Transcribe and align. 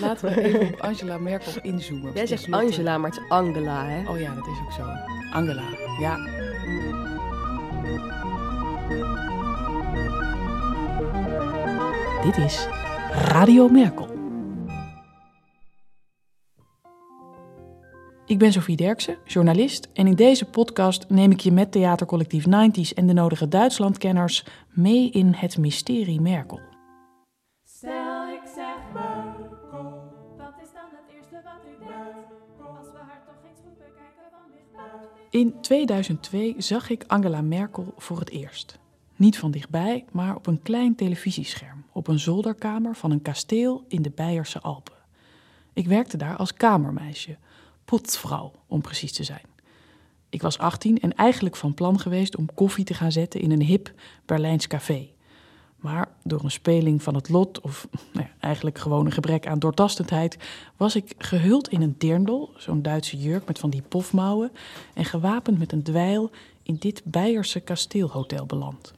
Laten 0.00 0.28
we 0.28 0.42
even 0.42 0.60
op 0.60 0.80
Angela 0.80 1.18
Merkel 1.18 1.52
inzoomen. 1.62 2.12
Jij 2.14 2.26
zegt 2.26 2.50
Angela, 2.50 2.98
maar 2.98 3.10
het 3.10 3.20
is 3.20 3.28
Angela, 3.28 3.86
hè? 3.86 4.10
Oh 4.10 4.20
ja, 4.20 4.34
dat 4.34 4.46
is 4.46 4.58
ook 4.64 4.72
zo. 4.72 4.82
Angela, 5.32 5.62
ja. 6.00 6.16
Dit 12.24 12.36
is 12.36 12.66
Radio 13.10 13.68
Merkel. 13.68 14.12
Ik 18.26 18.38
ben 18.38 18.52
Sophie 18.52 18.76
Derksen, 18.76 19.16
journalist, 19.24 19.88
en 19.92 20.06
in 20.06 20.14
deze 20.14 20.44
podcast 20.44 21.08
neem 21.08 21.30
ik 21.30 21.40
je 21.40 21.52
met 21.52 21.72
theatercollectief 21.72 22.44
90s 22.46 22.94
en 22.94 23.06
de 23.06 23.12
nodige 23.12 23.48
Duitslandkenners 23.48 24.44
mee 24.68 25.10
in 25.10 25.32
het 25.36 25.58
mysterie 25.58 26.20
Merkel. 26.20 26.73
Wat 30.36 30.54
is 30.62 30.72
dan 30.72 30.88
het 30.90 31.14
eerste 31.16 31.40
wat 31.44 31.60
u 31.66 31.78
denkt? 31.78 32.30
Als 32.78 32.90
we 32.92 32.98
haar 32.98 33.22
toch 33.26 33.50
eens 33.50 33.60
goed 33.64 33.78
bekijken 33.78 34.24
van 34.30 34.40
dichtbij. 34.52 35.40
In 35.40 35.60
2002 35.60 36.54
zag 36.58 36.90
ik 36.90 37.04
Angela 37.06 37.42
Merkel 37.42 37.94
voor 37.96 38.18
het 38.18 38.30
eerst. 38.30 38.78
Niet 39.16 39.38
van 39.38 39.50
dichtbij, 39.50 40.04
maar 40.12 40.36
op 40.36 40.46
een 40.46 40.62
klein 40.62 40.94
televisiescherm, 40.94 41.84
op 41.92 42.08
een 42.08 42.18
zolderkamer 42.18 42.96
van 42.96 43.10
een 43.10 43.22
kasteel 43.22 43.84
in 43.88 44.02
de 44.02 44.10
Beierse 44.10 44.60
Alpen. 44.60 44.94
Ik 45.72 45.86
werkte 45.86 46.16
daar 46.16 46.36
als 46.36 46.54
kamermeisje, 46.54 47.36
potsvrouw 47.84 48.52
om 48.66 48.80
precies 48.80 49.12
te 49.12 49.24
zijn. 49.24 49.52
Ik 50.28 50.42
was 50.42 50.58
18 50.58 51.00
en 51.00 51.14
eigenlijk 51.14 51.56
van 51.56 51.74
plan 51.74 52.00
geweest 52.00 52.36
om 52.36 52.54
koffie 52.54 52.84
te 52.84 52.94
gaan 52.94 53.12
zetten 53.12 53.40
in 53.40 53.50
een 53.50 53.62
hip 53.62 53.92
Berlijns 54.24 54.66
café. 54.66 55.13
Maar 55.84 56.08
door 56.22 56.44
een 56.44 56.50
speling 56.50 57.02
van 57.02 57.14
het 57.14 57.28
lot, 57.28 57.60
of 57.60 57.88
nou 58.12 58.26
eigenlijk 58.40 58.78
gewoon 58.78 59.06
een 59.06 59.12
gebrek 59.12 59.46
aan 59.46 59.58
doortastendheid, 59.58 60.38
was 60.76 60.96
ik 60.96 61.14
gehuld 61.18 61.68
in 61.68 61.82
een 61.82 61.94
dirndl, 61.98 62.50
zo'n 62.56 62.82
Duitse 62.82 63.16
jurk 63.16 63.46
met 63.46 63.58
van 63.58 63.70
die 63.70 63.82
pofmouwen, 63.82 64.52
en 64.94 65.04
gewapend 65.04 65.58
met 65.58 65.72
een 65.72 65.82
dweil 65.82 66.30
in 66.62 66.76
dit 66.78 67.02
Beierse 67.04 67.60
kasteelhotel 67.60 68.46
beland. 68.46 68.92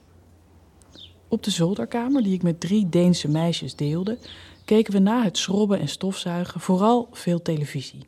Op 1.28 1.42
de 1.42 1.50
zolderkamer, 1.50 2.22
die 2.22 2.34
ik 2.34 2.42
met 2.42 2.60
drie 2.60 2.88
Deense 2.88 3.28
meisjes 3.28 3.76
deelde, 3.76 4.18
keken 4.64 4.92
we 4.92 4.98
na 4.98 5.22
het 5.22 5.38
schrobben 5.38 5.78
en 5.78 5.88
stofzuigen 5.88 6.60
vooral 6.60 7.08
veel 7.12 7.42
televisie. 7.42 8.06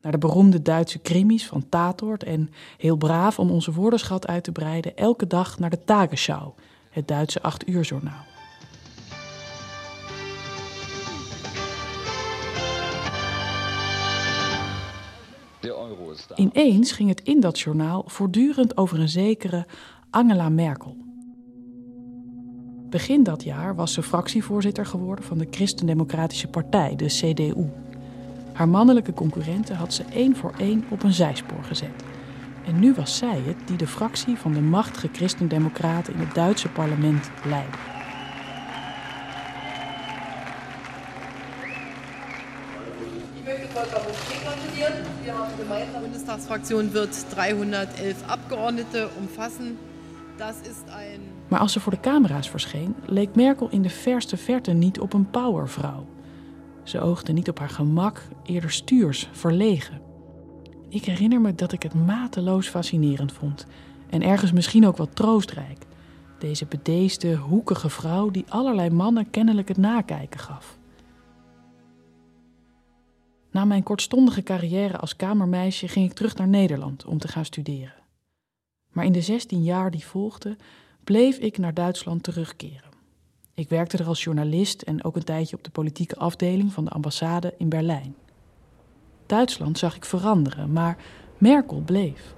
Naar 0.00 0.12
de 0.12 0.18
beroemde 0.18 0.62
Duitse 0.62 0.98
krimis 0.98 1.46
van 1.46 1.68
Tatort 1.68 2.22
en, 2.22 2.50
heel 2.78 2.96
braaf 2.96 3.38
om 3.38 3.50
onze 3.50 3.72
woordenschat 3.72 4.26
uit 4.26 4.44
te 4.44 4.52
breiden, 4.52 4.96
elke 4.96 5.26
dag 5.26 5.58
naar 5.58 5.70
de 5.70 5.84
Tagesschau, 5.84 6.52
het 6.92 7.08
Duitse 7.08 7.42
acht 7.42 7.68
uur 7.68 7.82
journaal. 7.82 8.24
Ineens 16.34 16.92
ging 16.92 17.08
het 17.08 17.20
in 17.22 17.40
dat 17.40 17.60
journaal 17.60 18.04
voortdurend 18.06 18.76
over 18.76 19.00
een 19.00 19.08
zekere 19.08 19.66
Angela 20.10 20.48
Merkel. 20.48 20.96
Begin 22.90 23.22
dat 23.22 23.42
jaar 23.44 23.74
was 23.74 23.92
ze 23.92 24.02
fractievoorzitter 24.02 24.86
geworden 24.86 25.24
van 25.24 25.38
de 25.38 25.46
Christendemocratische 25.50 26.48
Partij, 26.48 26.96
de 26.96 27.06
CDU. 27.06 27.66
Haar 28.52 28.68
mannelijke 28.68 29.12
concurrenten 29.12 29.76
had 29.76 29.94
ze 29.94 30.04
één 30.04 30.36
voor 30.36 30.52
één 30.58 30.84
op 30.90 31.02
een 31.02 31.12
zijspoor 31.12 31.64
gezet. 31.64 32.11
En 32.66 32.78
nu 32.78 32.94
was 32.94 33.16
zij 33.16 33.42
het 33.46 33.56
die 33.64 33.76
de 33.76 33.86
fractie 33.86 34.36
van 34.36 34.52
de 34.52 34.60
machtige 34.60 35.08
Christendemocraten 35.12 36.14
in 36.14 36.20
het 36.20 36.34
Duitse 36.34 36.68
parlement 36.68 37.30
leidde. 37.44 37.78
Die 45.56 46.00
Bundestagsfraktion 46.00 46.90
wird 46.90 47.30
311 47.30 48.22
Abgeordnete 48.26 49.08
umfassen. 49.20 49.78
Das 50.36 50.56
ist 50.60 50.88
ein 50.88 51.20
Maar 51.48 51.60
als 51.60 51.72
ze 51.72 51.80
voor 51.80 51.92
de 51.92 52.00
camera's 52.00 52.50
verscheen, 52.50 52.94
leek 53.06 53.34
Merkel 53.34 53.68
in 53.70 53.82
de 53.82 53.90
verste 53.90 54.36
verte 54.36 54.72
niet 54.72 55.00
op 55.00 55.12
een 55.12 55.30
powervrouw. 55.30 56.06
Ze 56.82 57.00
oogde 57.00 57.32
niet 57.32 57.48
op 57.48 57.58
haar 57.58 57.68
gemak, 57.68 58.22
eerder 58.44 58.70
stuurs, 58.70 59.28
verlegen. 59.32 60.11
Ik 60.92 61.04
herinner 61.04 61.40
me 61.40 61.54
dat 61.54 61.72
ik 61.72 61.82
het 61.82 61.94
mateloos 61.94 62.68
fascinerend 62.68 63.32
vond. 63.32 63.66
En 64.10 64.22
ergens 64.22 64.52
misschien 64.52 64.86
ook 64.86 64.96
wat 64.96 65.16
troostrijk. 65.16 65.86
Deze 66.38 66.66
bedeesde, 66.66 67.36
hoekige 67.36 67.90
vrouw 67.90 68.30
die 68.30 68.44
allerlei 68.48 68.90
mannen 68.90 69.30
kennelijk 69.30 69.68
het 69.68 69.76
nakijken 69.76 70.40
gaf. 70.40 70.78
Na 73.50 73.64
mijn 73.64 73.82
kortstondige 73.82 74.42
carrière 74.42 74.98
als 74.98 75.16
kamermeisje 75.16 75.88
ging 75.88 76.10
ik 76.10 76.12
terug 76.12 76.36
naar 76.36 76.48
Nederland 76.48 77.04
om 77.04 77.18
te 77.18 77.28
gaan 77.28 77.44
studeren. 77.44 78.02
Maar 78.90 79.04
in 79.04 79.12
de 79.12 79.20
16 79.20 79.62
jaar 79.62 79.90
die 79.90 80.06
volgden, 80.06 80.56
bleef 81.04 81.38
ik 81.38 81.58
naar 81.58 81.74
Duitsland 81.74 82.22
terugkeren. 82.22 82.90
Ik 83.54 83.68
werkte 83.68 83.96
er 83.96 84.06
als 84.06 84.24
journalist 84.24 84.82
en 84.82 85.04
ook 85.04 85.16
een 85.16 85.24
tijdje 85.24 85.56
op 85.56 85.64
de 85.64 85.70
politieke 85.70 86.16
afdeling 86.16 86.72
van 86.72 86.84
de 86.84 86.90
ambassade 86.90 87.54
in 87.58 87.68
Berlijn. 87.68 88.14
Duitsland 89.26 89.78
zag 89.78 89.96
ik 89.96 90.04
veranderen, 90.04 90.72
maar 90.72 90.96
Merkel 91.38 91.80
bleef, 91.80 92.34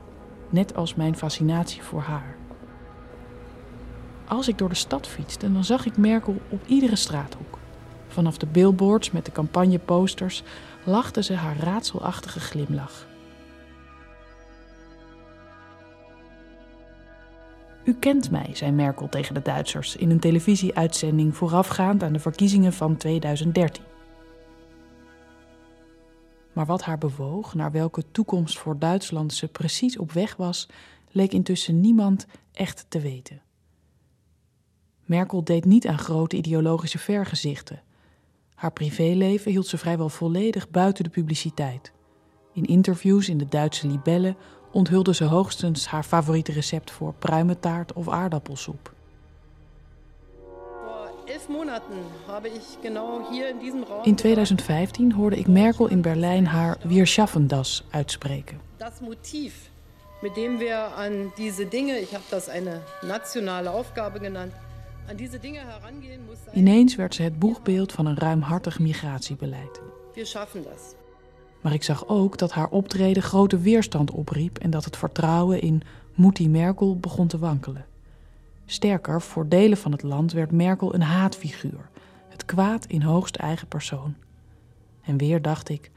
net 0.50 0.76
als 0.76 0.94
mijn 0.94 1.16
fascinatie 1.16 1.82
voor 1.82 2.00
haar. 2.00 2.36
Als 4.28 4.48
ik 4.48 4.58
door 4.58 4.68
de 4.68 4.74
stad 4.74 5.06
fietste, 5.06 5.52
dan 5.52 5.64
zag 5.64 5.86
ik 5.86 5.96
Merkel 5.96 6.36
op 6.48 6.66
iedere 6.66 6.96
straathoek. 6.96 7.58
Vanaf 8.08 8.38
de 8.38 8.46
billboards 8.46 9.10
met 9.10 9.24
de 9.24 9.32
campagneposters 9.32 10.42
lachte 10.84 11.22
ze 11.22 11.34
haar 11.34 11.56
raadselachtige 11.56 12.40
glimlach. 12.40 13.06
U 17.84 17.94
kent 17.94 18.30
mij, 18.30 18.50
zei 18.52 18.70
Merkel 18.70 19.08
tegen 19.08 19.34
de 19.34 19.42
Duitsers 19.42 19.96
in 19.96 20.10
een 20.10 20.20
televisieuitzending 20.20 21.36
voorafgaand 21.36 22.02
aan 22.02 22.12
de 22.12 22.18
verkiezingen 22.18 22.72
van 22.72 22.96
2013. 22.96 23.93
Maar 26.54 26.66
wat 26.66 26.82
haar 26.82 26.98
bewoog, 26.98 27.54
naar 27.54 27.72
welke 27.72 28.10
toekomst 28.10 28.58
voor 28.58 28.78
Duitsland 28.78 29.32
ze 29.32 29.48
precies 29.48 29.98
op 29.98 30.12
weg 30.12 30.36
was, 30.36 30.68
leek 31.10 31.32
intussen 31.32 31.80
niemand 31.80 32.26
echt 32.52 32.86
te 32.88 33.00
weten. 33.00 33.42
Merkel 35.04 35.44
deed 35.44 35.64
niet 35.64 35.86
aan 35.86 35.98
grote 35.98 36.36
ideologische 36.36 36.98
vergezichten. 36.98 37.82
Haar 38.54 38.72
privéleven 38.72 39.50
hield 39.50 39.66
ze 39.66 39.78
vrijwel 39.78 40.08
volledig 40.08 40.70
buiten 40.70 41.04
de 41.04 41.10
publiciteit. 41.10 41.92
In 42.52 42.64
interviews 42.64 43.28
in 43.28 43.38
de 43.38 43.48
Duitse 43.48 43.86
Libelle 43.86 44.36
onthulde 44.72 45.14
ze 45.14 45.24
hoogstens 45.24 45.86
haar 45.86 46.04
favoriete 46.04 46.52
recept 46.52 46.90
voor 46.90 47.14
pruimentaart 47.14 47.92
of 47.92 48.08
aardappelsoep. 48.08 48.93
In 53.50 53.58
diesem 53.58 53.82
Raum 53.82 54.04
In 54.04 54.14
2015 54.16 55.12
hoorde 55.12 55.36
ik 55.36 55.46
Merkel 55.46 55.86
in 55.86 56.00
Berlijn 56.02 56.46
haar 56.46 56.76
Wir 56.82 57.06
schaffen 57.06 57.48
das 57.48 57.84
uitspreken. 57.90 58.60
das 58.78 59.00
Motiv, 59.00 59.52
mit 60.22 60.36
dem 60.36 60.58
wir 60.58 60.96
an 60.96 61.32
diese 61.36 61.66
Dinge, 61.66 61.98
ich 61.98 62.12
habe 62.12 62.24
das 62.30 62.48
eine 62.48 62.80
nationale 63.02 63.70
Aufgabe 63.70 64.20
genannt, 64.20 64.52
herangehen 65.06 66.20
Ineens 66.52 66.96
werd 66.96 67.14
ze 67.14 67.22
het 67.22 67.38
boegbeeld 67.38 67.92
van 67.92 68.06
een 68.06 68.18
ruimhartig 68.18 68.78
migratiebeleid. 68.78 69.80
wir 70.14 70.26
schaffen 70.26 70.62
das. 70.62 70.94
Maar 71.60 71.72
ik 71.72 71.82
zag 71.82 72.08
ook 72.08 72.38
dat 72.38 72.52
haar 72.52 72.68
optreden 72.68 73.22
grote 73.22 73.58
weerstand 73.58 74.10
opriep 74.10 74.58
en 74.58 74.70
dat 74.70 74.84
het 74.84 74.96
vertrouwen 74.96 75.60
in 75.60 75.82
Moetie 76.14 76.48
Merkel 76.48 76.96
begon 76.98 77.26
te 77.26 77.38
wankelen. 77.38 77.84
Sterker, 78.66 79.22
voor 79.22 79.48
delen 79.48 79.78
van 79.78 79.92
het 79.92 80.02
land 80.02 80.32
werd 80.32 80.52
Merkel 80.52 80.94
een 80.94 81.02
haatfiguur, 81.02 81.88
het 82.28 82.44
kwaad 82.44 82.86
in 82.86 83.02
hoogste 83.02 83.38
eigen 83.38 83.68
persoon. 83.68 84.14
En 85.02 85.16
weer 85.16 85.42
dacht 85.42 85.68
ik: 85.68 85.90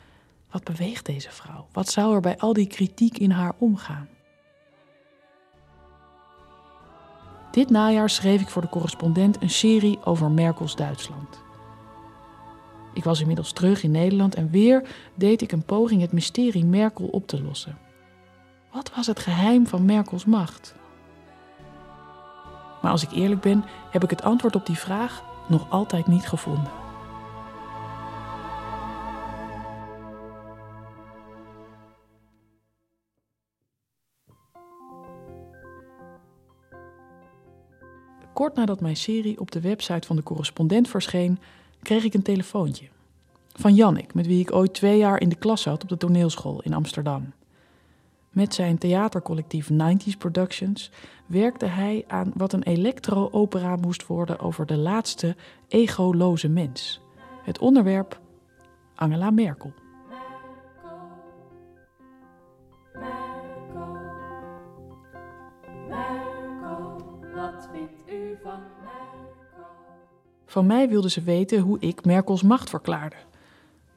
wat 0.52 0.64
beweegt 0.64 1.06
deze 1.06 1.32
vrouw? 1.32 1.68
Wat 1.72 1.90
zou 1.90 2.16
er 2.16 2.22
bij 2.22 2.38
al 2.38 2.54
die 2.54 2.68
kritiek 2.68 3.18
in 3.18 3.32
haar 3.32 3.54
omgaan? 3.58 4.08
Dit 7.52 7.70
najaar 7.70 8.10
schreef 8.10 8.42
ik 8.42 8.50
voor 8.50 8.62
de 8.62 8.70
correspondent 8.70 9.42
een 9.42 9.50
serie 9.50 10.04
over 10.04 10.32
Merkels 10.32 10.76
Duitsland. 10.76 11.46
Ik 12.94 13.04
was 13.04 13.20
inmiddels 13.20 13.52
terug 13.52 13.84
in 13.84 13.92
Nederland 13.92 14.36
en 14.36 14.50
weer 14.50 14.90
deed 15.16 15.42
ik 15.42 15.52
een 15.52 15.66
poging 15.66 16.02
het 16.02 16.12
mysterie 16.12 16.66
Merkel 16.66 17.08
op 17.08 17.28
te 17.28 17.44
lossen. 17.44 17.78
Wat 18.72 18.92
was 18.96 19.08
het 19.08 19.20
geheim 19.20 19.68
van 19.68 19.86
Merkels 19.86 20.26
macht? 20.26 20.76
Maar 22.88 22.96
als 22.96 23.06
ik 23.06 23.12
eerlijk 23.12 23.42
ben, 23.42 23.64
heb 23.90 24.04
ik 24.04 24.10
het 24.10 24.24
antwoord 24.24 24.56
op 24.56 24.66
die 24.66 24.78
vraag 24.78 25.24
nog 25.48 25.70
altijd 25.70 26.08
niet 26.08 26.28
gevonden. 26.28 26.72
Kort 38.34 38.56
nadat 38.56 38.82
mijn 38.82 38.98
serie 38.98 39.40
op 39.40 39.52
de 39.52 39.62
website 39.62 40.08
van 40.08 40.16
de 40.16 40.24
correspondent 40.24 40.88
verscheen, 40.88 41.40
kreeg 41.82 42.04
ik 42.04 42.14
een 42.14 42.22
telefoontje. 42.22 42.88
Van 43.54 43.74
Jannik, 43.76 44.14
met 44.14 44.28
wie 44.28 44.40
ik 44.40 44.54
ooit 44.54 44.74
twee 44.74 44.98
jaar 44.98 45.22
in 45.22 45.30
de 45.30 45.36
klas 45.36 45.62
zat 45.62 45.84
op 45.84 45.90
de 45.90 45.98
toneelschool 45.98 46.62
in 46.62 46.74
Amsterdam. 46.74 47.34
Met 48.38 48.54
zijn 48.54 48.78
theatercollectief 48.78 49.70
90s 49.72 50.18
Productions 50.18 50.92
werkte 51.26 51.66
hij 51.66 52.04
aan 52.08 52.32
wat 52.36 52.54
een 52.54 52.64
elektro-opera 52.64 53.76
moest 53.76 54.08
worden 54.08 54.40
over 54.40 54.66
de 54.66 54.78
laatste 54.78 55.36
egoloze 55.68 56.50
mens. 56.50 57.02
Het 57.44 57.60
onderwerp 57.60 58.20
Angela 58.96 59.30
Merkel. 59.30 59.74
Van 70.46 70.66
mij 70.66 70.90
wilde 70.90 71.10
ze 71.10 71.22
weten 71.22 71.60
hoe 71.60 71.80
ik 71.80 72.06
Merkels 72.06 72.44
macht 72.44 72.70
verklaarde. 72.70 73.16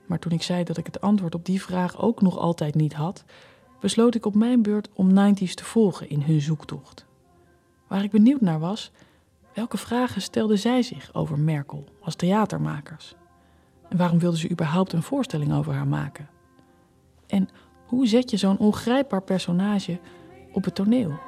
Maar 0.07 0.19
toen 0.19 0.33
ik 0.33 0.43
zei 0.43 0.65
dat 0.65 0.77
ik 0.77 0.87
het 0.87 1.01
antwoord 1.01 1.35
op 1.35 1.45
die 1.45 1.63
vraag 1.63 2.01
ook 2.01 2.21
nog 2.21 2.39
altijd 2.39 2.75
niet 2.75 2.95
had, 2.95 3.25
besloot 3.81 4.15
ik 4.15 4.27
op 4.27 4.35
mijn 4.35 4.63
beurt 4.63 4.89
om 4.95 5.11
90s 5.11 5.55
te 5.55 5.65
volgen 5.65 6.09
in 6.09 6.23
hun 6.23 6.41
zoektocht. 6.41 7.07
Waar 7.87 8.03
ik 8.03 8.11
benieuwd 8.11 8.41
naar 8.41 8.59
was, 8.59 8.91
welke 9.55 9.77
vragen 9.77 10.23
stelden 10.23 10.59
zij 10.59 10.83
zich 10.83 11.15
over 11.15 11.39
Merkel 11.39 11.85
als 12.01 12.15
theatermakers? 12.15 13.15
En 13.89 13.97
waarom 13.97 14.19
wilden 14.19 14.39
ze 14.39 14.51
überhaupt 14.51 14.93
een 14.93 15.03
voorstelling 15.03 15.53
over 15.53 15.73
haar 15.73 15.87
maken? 15.87 16.29
En 17.27 17.49
hoe 17.87 18.07
zet 18.07 18.31
je 18.31 18.37
zo'n 18.37 18.59
ongrijpbaar 18.59 19.23
personage 19.23 19.99
op 20.53 20.65
het 20.65 20.75
toneel? 20.75 21.19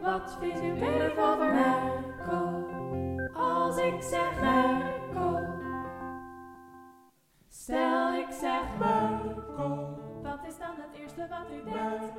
Wat 0.00 0.38
uw 0.40 0.74
mening 0.74 1.18
over 1.18 1.52
Merkel? 1.54 2.66
Als 3.34 3.76
ik 3.76 4.02
zeg. 4.02 4.97
Stel 7.68 8.14
ik 8.14 8.30
zeg 8.40 8.64
Merkel. 8.78 9.72
Wat 10.22 10.40
is 10.48 10.56
dan 10.58 10.74
het 10.84 10.92
eerste 11.00 11.26
wat 11.34 11.46
u 11.56 11.58
denkt? 11.70 12.12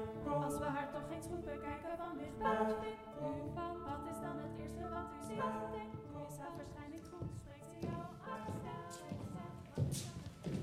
Als 0.45 0.57
we 0.57 0.65
haar 0.75 0.89
toch 0.93 1.07
eens 1.15 1.25
goed 1.31 1.45
bekijken 1.45 1.93
van 2.01 2.11
dichtbij. 2.17 2.75
U 3.21 3.31
van? 3.55 3.73
Wat 3.89 4.03
is 4.11 4.19
dan 4.25 4.35
het 4.45 4.53
eerste 4.61 4.83
wat 4.95 5.07
u 5.17 5.19
ziet? 5.27 5.43
Denkt, 5.75 5.95
is 6.29 6.37
haar 6.41 6.53
waarschijnlijk 6.59 7.05
goed? 7.11 7.29
Spreekt 7.41 7.69
ze 7.73 7.79
jou 7.91 8.01
aan? 8.31 8.45
Stel 8.89 9.07
ik 9.13 9.21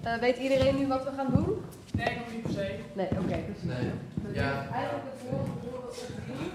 zeg 0.02 0.12
Eh, 0.12 0.20
weet 0.20 0.36
iedereen 0.36 0.76
nu 0.76 0.86
wat 0.86 1.04
we 1.04 1.10
gaan 1.16 1.30
doen? 1.34 1.64
Nee, 1.94 2.18
nog 2.18 2.32
niet 2.32 2.42
per 2.42 2.50
se. 2.50 2.78
Nee, 2.92 3.08
oké. 3.10 3.38
dus 3.52 3.62
Nee. 3.62 3.90
Ja. 4.32 4.68
eigenlijk 4.68 5.04
het 5.10 5.20
voorbeeld 5.20 6.10
opnieuw. 6.18 6.54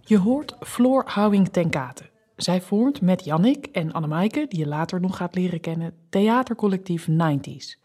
Je 0.00 0.18
hoort 0.18 0.56
Floor 0.60 1.02
Houwing 1.06 1.48
ten 1.48 1.70
Kate. 1.70 2.12
Zij 2.36 2.60
vormt 2.60 3.00
met 3.00 3.24
Jannik 3.24 3.66
en 3.66 3.92
Annemaike, 3.92 4.46
die 4.48 4.58
je 4.58 4.66
later 4.66 5.00
nog 5.00 5.16
gaat 5.16 5.34
leren 5.34 5.60
kennen, 5.60 5.94
theatercollectief 6.08 7.08
90s. 7.08 7.80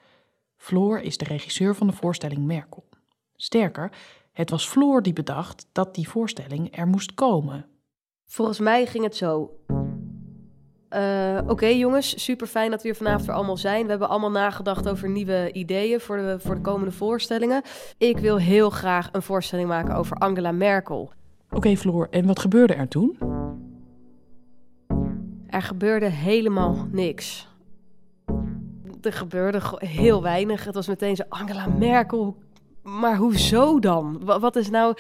Floor 0.58 1.00
is 1.00 1.18
de 1.18 1.26
regisseur 1.26 1.76
van 1.76 1.88
de 1.88 1.94
voorstelling 1.94 2.46
Merkel. 2.46 2.90
Sterker, 3.36 3.92
het 4.32 4.50
was 4.50 4.68
Floor 4.68 5.02
die 5.02 5.14
bedacht 5.14 5.68
dat 5.72 5.96
die 5.96 6.10
voorstelling 6.10 6.78
er 6.78 6.88
moest 6.88 7.14
komen. 7.14 7.66
Volgens 8.26 8.60
mij 8.60 8.86
ging 8.86 9.04
het 9.04 9.16
zo. 9.16 9.58
Eh, 10.90 11.40
Oké 11.48 11.66
jongens, 11.66 12.24
super 12.24 12.48
fijn 12.48 12.72
dat 12.72 12.82
we 12.82 12.88
hier 12.88 12.98
vanavond 12.98 13.28
er 13.28 13.34
allemaal 13.34 13.58
zijn. 13.58 13.84
We 13.84 13.90
hebben 13.90 14.10
allemaal 14.10 14.32
nagedacht 14.32 14.90
over 14.90 15.10
nieuwe 15.10 15.52
ideeën 15.52 16.00
voor 16.00 16.18
de, 16.18 16.40
voor 16.40 16.56
de 16.56 16.62
komende 16.62 16.92
voorstellingen. 16.92 17.62
Ik 17.98 18.18
wil 18.18 18.38
heel 18.38 18.70
graag 18.70 19.10
een 19.12 19.22
voorstelling 19.22 19.68
maken 19.68 19.96
over 19.96 20.18
Angela 20.18 20.52
Merkel. 20.52 21.12
Oké, 21.50 21.76
Floor, 21.76 22.08
en 22.10 22.26
wat 22.26 22.40
gebeurde 22.40 22.74
er 22.74 22.88
toen? 22.88 23.39
Er 25.60 25.66
gebeurde 25.66 26.06
helemaal 26.06 26.88
niks. 26.92 27.48
Er 29.02 29.14
gebeurde 29.14 29.62
heel 29.78 30.22
weinig. 30.22 30.64
Het 30.64 30.76
was 30.76 30.88
meteen 30.88 31.16
zo, 31.16 31.24
Angela 31.30 31.68
Merkel, 31.68 32.38
maar 32.84 33.18
hoezo 33.18 33.80
dan? 33.80 34.20
Wa- 34.24 34.40
Wat 34.40 34.56
is 34.56 34.70
nou 34.70 34.96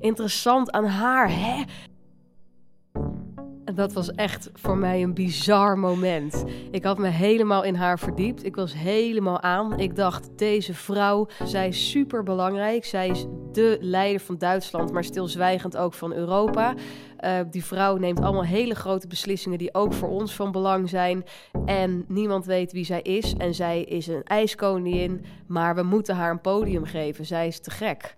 interessant 0.00 0.70
aan 0.70 0.84
haar, 0.84 1.30
hè? 1.30 1.62
Dat 3.64 3.92
was 3.92 4.10
echt 4.10 4.50
voor 4.54 4.76
mij 4.76 5.02
een 5.02 5.14
bizar 5.14 5.78
moment. 5.78 6.44
Ik 6.70 6.84
had 6.84 6.98
me 6.98 7.08
helemaal 7.08 7.64
in 7.64 7.74
haar 7.74 7.98
verdiept. 7.98 8.44
Ik 8.44 8.56
was 8.56 8.74
helemaal 8.74 9.40
aan. 9.40 9.78
Ik 9.78 9.96
dacht, 9.96 10.38
deze 10.38 10.74
vrouw, 10.74 11.26
zij 11.44 11.68
is 11.68 11.90
super 11.90 12.22
belangrijk. 12.22 12.84
Zij 12.84 13.08
is 13.08 13.26
de 13.52 13.76
leider 13.80 14.20
van 14.20 14.38
Duitsland, 14.38 14.92
maar 14.92 15.04
stilzwijgend 15.04 15.76
ook 15.76 15.94
van 15.94 16.12
Europa. 16.12 16.74
Eh, 17.16 17.38
die 17.50 17.64
vrouw 17.64 17.96
neemt 17.96 18.20
allemaal 18.20 18.44
hele 18.44 18.74
grote 18.74 19.06
beslissingen 19.06 19.58
die 19.58 19.74
ook 19.74 19.92
voor 19.92 20.08
ons 20.08 20.34
van 20.34 20.52
belang 20.52 20.88
zijn. 20.88 21.24
En 21.64 22.04
niemand 22.08 22.44
weet 22.44 22.72
wie 22.72 22.84
zij 22.84 23.02
is. 23.02 23.34
En 23.38 23.54
zij 23.54 23.82
is 23.82 24.06
een 24.06 24.24
ijskoningin, 24.24 25.24
maar 25.46 25.74
we 25.74 25.82
moeten 25.82 26.16
haar 26.16 26.30
een 26.30 26.40
podium 26.40 26.84
geven. 26.84 27.26
Zij 27.26 27.46
is 27.46 27.60
te 27.60 27.70
gek. 27.70 28.16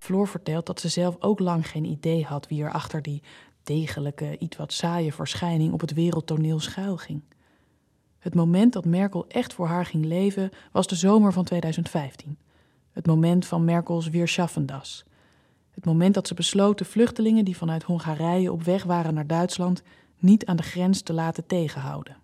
Floor 0.00 0.28
vertelt 0.28 0.66
dat 0.66 0.80
ze 0.80 0.88
zelf 0.88 1.16
ook 1.18 1.38
lang 1.38 1.68
geen 1.68 1.84
idee 1.84 2.24
had 2.24 2.48
wie 2.48 2.62
er 2.62 2.72
achter 2.72 3.02
die 3.02 3.22
degelijke, 3.62 4.38
iets 4.38 4.56
wat 4.56 4.72
saaie 4.72 5.12
verschijning 5.12 5.72
op 5.72 5.80
het 5.80 5.92
wereldtoneel 5.92 6.60
schuilging. 6.60 7.22
Het 8.18 8.34
moment 8.34 8.72
dat 8.72 8.84
Merkel 8.84 9.24
echt 9.28 9.52
voor 9.52 9.66
haar 9.66 9.86
ging 9.86 10.04
leven 10.04 10.50
was 10.72 10.86
de 10.86 10.94
zomer 10.94 11.32
van 11.32 11.44
2015. 11.44 12.38
Het 12.92 13.06
moment 13.06 13.46
van 13.46 13.64
Merkels 13.64 14.08
Weerschaffendas. 14.08 15.04
Het 15.70 15.84
moment 15.84 16.14
dat 16.14 16.28
ze 16.28 16.34
besloot 16.34 16.78
de 16.78 16.84
vluchtelingen 16.84 17.44
die 17.44 17.56
vanuit 17.56 17.82
Hongarije 17.82 18.52
op 18.52 18.62
weg 18.62 18.84
waren 18.84 19.14
naar 19.14 19.26
Duitsland 19.26 19.82
niet 20.18 20.46
aan 20.46 20.56
de 20.56 20.62
grens 20.62 21.02
te 21.02 21.12
laten 21.12 21.46
tegenhouden. 21.46 22.16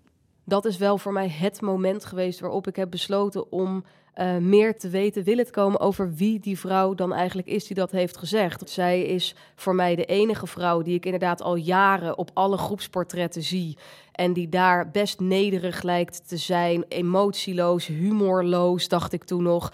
Dat 0.44 0.64
is 0.64 0.76
wel 0.76 0.98
voor 0.98 1.12
mij 1.12 1.28
het 1.28 1.60
moment 1.60 2.04
geweest 2.04 2.40
waarop 2.40 2.66
ik 2.66 2.76
heb 2.76 2.90
besloten 2.90 3.52
om 3.52 3.84
eh, 4.16 4.36
meer 4.36 4.78
te 4.78 4.88
weten 4.88 5.24
willen 5.24 5.44
te 5.44 5.50
komen 5.50 5.80
over 5.80 6.14
wie 6.14 6.40
die 6.40 6.58
vrouw 6.58 6.94
dan 6.94 7.12
eigenlijk 7.12 7.48
is 7.48 7.66
die 7.66 7.76
dat 7.76 7.90
heeft 7.90 8.16
gezegd. 8.16 8.70
Zij 8.70 9.02
is 9.02 9.34
voor 9.54 9.74
mij 9.74 9.94
de 9.94 10.04
enige 10.04 10.46
vrouw 10.46 10.82
die 10.82 10.94
ik 10.94 11.04
inderdaad 11.04 11.42
al 11.42 11.54
jaren 11.56 12.18
op 12.18 12.30
alle 12.34 12.56
groepsportretten 12.56 13.42
zie. 13.42 13.76
En 14.12 14.32
die 14.32 14.48
daar 14.48 14.90
best 14.90 15.20
nederig 15.20 15.82
lijkt 15.82 16.28
te 16.28 16.36
zijn, 16.36 16.84
emotieloos, 16.88 17.86
humorloos, 17.86 18.88
dacht 18.88 19.12
ik 19.12 19.24
toen 19.24 19.42
nog. 19.42 19.72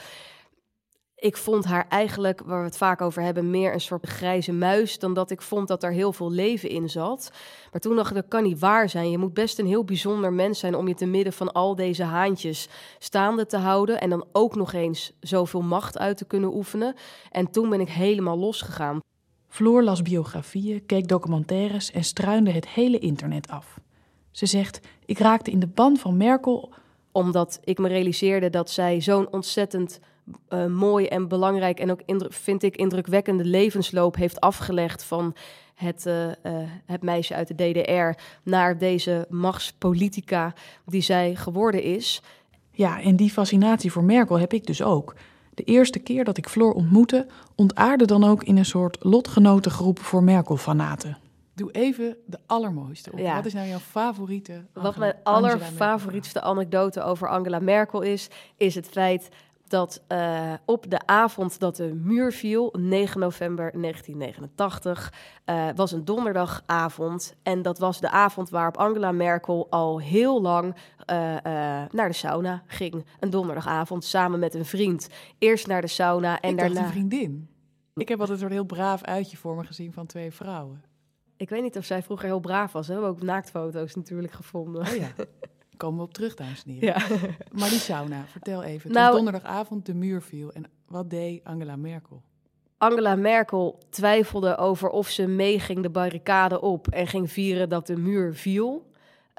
Ik 1.22 1.36
vond 1.36 1.64
haar 1.64 1.86
eigenlijk, 1.88 2.42
waar 2.44 2.58
we 2.58 2.64
het 2.64 2.76
vaak 2.76 3.00
over 3.00 3.22
hebben, 3.22 3.50
meer 3.50 3.72
een 3.72 3.80
soort 3.80 4.06
grijze 4.06 4.52
muis 4.52 4.98
dan 4.98 5.14
dat 5.14 5.30
ik 5.30 5.42
vond 5.42 5.68
dat 5.68 5.82
er 5.82 5.92
heel 5.92 6.12
veel 6.12 6.30
leven 6.30 6.68
in 6.68 6.90
zat. 6.90 7.30
Maar 7.72 7.80
toen 7.80 7.96
dacht 7.96 8.10
ik, 8.10 8.16
dat 8.16 8.28
kan 8.28 8.42
niet 8.42 8.58
waar 8.58 8.88
zijn. 8.88 9.10
Je 9.10 9.18
moet 9.18 9.34
best 9.34 9.58
een 9.58 9.66
heel 9.66 9.84
bijzonder 9.84 10.32
mens 10.32 10.58
zijn 10.58 10.74
om 10.74 10.88
je 10.88 10.94
te 10.94 11.06
midden 11.06 11.32
van 11.32 11.52
al 11.52 11.74
deze 11.74 12.02
haantjes 12.02 12.68
staande 12.98 13.46
te 13.46 13.56
houden. 13.56 14.00
En 14.00 14.10
dan 14.10 14.24
ook 14.32 14.54
nog 14.54 14.72
eens 14.72 15.12
zoveel 15.20 15.60
macht 15.60 15.98
uit 15.98 16.16
te 16.16 16.24
kunnen 16.24 16.54
oefenen. 16.54 16.94
En 17.30 17.50
toen 17.50 17.70
ben 17.70 17.80
ik 17.80 17.88
helemaal 17.88 18.38
losgegaan. 18.38 19.00
Floor 19.48 19.82
las 19.82 20.02
biografieën, 20.02 20.86
keek 20.86 21.08
documentaires 21.08 21.90
en 21.90 22.04
struinde 22.04 22.50
het 22.50 22.68
hele 22.68 22.98
internet 22.98 23.48
af. 23.48 23.80
Ze 24.30 24.46
zegt: 24.46 24.80
Ik 25.04 25.18
raakte 25.18 25.50
in 25.50 25.60
de 25.60 25.68
ban 25.68 25.96
van 25.96 26.16
Merkel 26.16 26.72
Omdat 27.12 27.60
ik 27.64 27.78
me 27.78 27.88
realiseerde 27.88 28.50
dat 28.50 28.70
zij 28.70 29.00
zo'n 29.00 29.32
ontzettend 29.32 30.00
eh, 30.48 30.66
mooi 30.66 31.06
en 31.06 31.28
belangrijk 31.28 31.80
en 31.80 31.90
ook 31.90 32.00
vind 32.28 32.62
ik 32.62 32.76
indrukwekkende 32.76 33.44
levensloop 33.44 34.16
heeft 34.16 34.40
afgelegd 34.40 35.04
van 35.04 35.34
het, 35.74 36.06
eh, 36.06 36.30
eh, 36.30 36.68
het 36.86 37.02
meisje 37.02 37.34
uit 37.34 37.48
de 37.48 37.54
DDR 37.54 38.22
naar 38.42 38.78
deze 38.78 39.26
machtspolitica 39.28 40.52
die 40.86 41.00
zij 41.00 41.34
geworden 41.34 41.82
is. 41.82 42.22
Ja, 42.70 43.00
en 43.00 43.16
die 43.16 43.30
fascinatie 43.30 43.92
voor 43.92 44.04
Merkel 44.04 44.38
heb 44.38 44.52
ik 44.52 44.66
dus 44.66 44.82
ook. 44.82 45.14
De 45.54 45.62
eerste 45.62 45.98
keer 45.98 46.24
dat 46.24 46.36
ik 46.36 46.48
Floor 46.48 46.72
ontmoette, 46.72 47.26
ontaarde 47.54 48.04
dan 48.04 48.24
ook 48.24 48.44
in 48.44 48.56
een 48.56 48.64
soort 48.64 48.96
lotgenotengroep 49.00 49.98
voor 49.98 50.22
Merkel-fanaten. 50.22 51.18
Doe 51.54 51.70
even 51.70 52.16
de 52.26 52.38
allermooiste 52.46 53.12
op. 53.12 53.18
Ja. 53.18 53.34
Wat 53.34 53.46
is 53.46 53.52
nou 53.52 53.68
jouw 53.68 53.78
favoriete? 53.78 54.64
Wat 54.72 54.96
mijn 54.96 55.14
allerfavorietste 55.22 56.40
anekdote 56.40 57.02
over 57.02 57.28
Angela 57.28 57.58
Merkel 57.58 58.00
is, 58.00 58.28
is 58.56 58.74
het 58.74 58.88
feit 58.88 59.28
dat 59.72 60.02
eh, 60.06 60.52
op 60.64 60.90
de 60.90 61.06
avond 61.06 61.60
dat 61.60 61.76
de 61.76 61.94
muur 61.94 62.32
viel, 62.32 62.74
9 62.78 63.20
november 63.20 63.70
1989, 63.80 65.12
eh, 65.44 65.68
was 65.74 65.92
een 65.92 66.04
donderdagavond. 66.04 67.36
En 67.42 67.62
dat 67.62 67.78
was 67.78 68.00
de 68.00 68.10
avond 68.10 68.50
waarop 68.50 68.76
Angela 68.76 69.12
Merkel 69.12 69.66
al 69.70 70.00
heel 70.00 70.40
lang 70.40 70.74
eh, 71.06 71.16
naar 71.90 72.08
de 72.08 72.12
sauna 72.12 72.62
ging. 72.66 73.04
Een 73.20 73.30
donderdagavond 73.30 74.04
samen 74.04 74.38
met 74.38 74.54
een 74.54 74.64
vriend. 74.64 75.08
Eerst 75.38 75.66
naar 75.66 75.80
de 75.80 75.86
sauna 75.86 76.40
en 76.40 76.50
En 76.50 76.56
daarna... 76.56 76.80
een 76.80 76.90
vriendin. 76.90 77.48
Ik 77.94 78.08
heb 78.08 78.20
altijd 78.20 78.42
een 78.42 78.50
heel 78.50 78.64
braaf 78.64 79.02
uitje 79.02 79.36
voor 79.36 79.56
me 79.56 79.64
gezien 79.64 79.92
van 79.92 80.06
twee 80.06 80.30
vrouwen. 80.30 80.84
Ik 81.36 81.48
weet 81.48 81.62
niet 81.62 81.76
of 81.76 81.84
zij 81.84 82.02
vroeger 82.02 82.26
heel 82.26 82.40
braaf 82.40 82.72
was. 82.72 82.86
Hè? 82.86 82.94
We 82.94 83.00
hebben 83.00 83.20
ook 83.20 83.26
naaktfoto's 83.26 83.94
natuurlijk 83.94 84.32
gevonden. 84.32 84.80
Oh 84.80 84.94
ja, 84.94 85.08
komen 85.82 85.98
we 85.98 86.04
op 86.04 86.14
terug, 86.14 86.34
dames 86.34 86.62
en 86.64 86.72
heren. 86.72 86.88
Ja. 86.88 87.28
Maar 87.58 87.68
die 87.68 87.78
sauna, 87.78 88.24
vertel 88.26 88.62
even. 88.62 88.88
Het 88.90 88.98
Nou- 88.98 89.14
donderdagavond, 89.14 89.86
de 89.86 89.94
muur 89.94 90.22
viel. 90.22 90.52
En 90.52 90.64
wat 90.86 91.10
deed 91.10 91.44
Angela 91.44 91.76
Merkel? 91.76 92.22
Angela 92.78 93.14
Merkel 93.14 93.78
twijfelde 93.90 94.56
over 94.56 94.88
of 94.88 95.08
ze 95.08 95.26
meeging 95.26 95.82
de 95.82 95.90
barricade 95.90 96.60
op 96.60 96.88
en 96.88 97.06
ging 97.06 97.30
vieren 97.30 97.68
dat 97.68 97.86
de 97.86 97.96
muur 97.96 98.34
viel. 98.34 98.90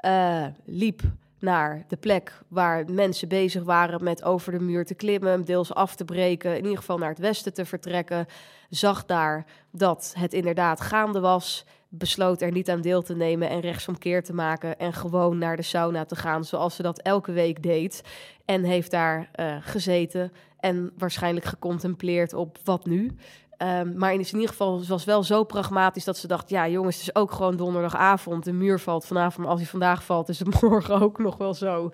Uh, 0.04 0.46
liep 0.64 1.02
naar 1.38 1.84
de 1.88 1.96
plek 1.96 2.42
waar 2.48 2.84
mensen 2.90 3.28
bezig 3.28 3.62
waren 3.62 4.04
met 4.04 4.24
over 4.24 4.52
de 4.52 4.60
muur 4.60 4.84
te 4.84 4.94
klimmen, 4.94 5.44
deels 5.44 5.74
af 5.74 5.96
te 5.96 6.04
breken, 6.04 6.56
in 6.56 6.62
ieder 6.62 6.78
geval 6.78 6.98
naar 6.98 7.08
het 7.08 7.18
westen 7.18 7.54
te 7.54 7.64
vertrekken. 7.64 8.26
Zag 8.70 9.04
daar 9.04 9.46
dat 9.70 10.14
het 10.18 10.32
inderdaad 10.32 10.80
gaande 10.80 11.20
was, 11.20 11.64
besloot 11.98 12.42
er 12.42 12.52
niet 12.52 12.70
aan 12.70 12.80
deel 12.80 13.02
te 13.02 13.14
nemen 13.16 13.48
en 13.48 13.60
rechtsomkeer 13.60 14.22
te 14.22 14.34
maken 14.34 14.78
en 14.78 14.92
gewoon 14.92 15.38
naar 15.38 15.56
de 15.56 15.62
sauna 15.62 16.04
te 16.04 16.16
gaan 16.16 16.44
zoals 16.44 16.76
ze 16.76 16.82
dat 16.82 17.00
elke 17.02 17.32
week 17.32 17.62
deed. 17.62 18.02
En 18.44 18.64
heeft 18.64 18.90
daar 18.90 19.30
uh, 19.40 19.56
gezeten 19.60 20.32
en 20.60 20.92
waarschijnlijk 20.98 21.46
gecontempleerd 21.46 22.32
op 22.32 22.58
wat 22.64 22.86
nu. 22.86 23.10
Um, 23.58 23.94
maar 23.96 24.12
in 24.12 24.18
ieder 24.18 24.48
geval 24.48 24.78
was 24.78 24.88
was 24.88 25.04
wel 25.04 25.22
zo 25.22 25.44
pragmatisch 25.44 26.04
dat 26.04 26.16
ze 26.16 26.26
dacht: 26.26 26.50
ja, 26.50 26.68
jongens, 26.68 26.96
het 26.96 27.08
is 27.08 27.14
ook 27.14 27.32
gewoon 27.32 27.56
donderdagavond. 27.56 28.44
De 28.44 28.52
muur 28.52 28.80
valt 28.80 29.06
vanavond, 29.06 29.38
maar 29.38 29.48
als 29.48 29.60
hij 29.60 29.68
vandaag 29.68 30.04
valt, 30.04 30.28
is 30.28 30.38
het 30.38 30.60
morgen 30.62 31.00
ook 31.00 31.18
nog 31.18 31.36
wel 31.36 31.54
zo. 31.54 31.90